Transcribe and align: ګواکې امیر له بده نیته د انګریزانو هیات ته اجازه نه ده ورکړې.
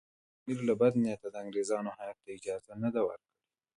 ګواکې 0.03 0.43
امیر 0.43 0.59
له 0.69 0.73
بده 0.79 0.97
نیته 1.03 1.27
د 1.31 1.35
انګریزانو 1.43 1.89
هیات 1.99 2.17
ته 2.23 2.29
اجازه 2.37 2.73
نه 2.83 2.89
ده 2.95 3.01
ورکړې. 3.07 3.33